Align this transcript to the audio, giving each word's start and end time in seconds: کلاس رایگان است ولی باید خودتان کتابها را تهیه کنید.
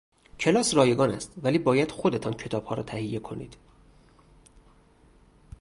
کلاس 0.39 0.73
رایگان 0.73 1.11
است 1.11 1.33
ولی 1.43 1.57
باید 1.59 1.91
خودتان 1.91 2.33
کتابها 2.33 2.75
را 2.75 2.83
تهیه 2.83 3.19
کنید. 3.19 3.57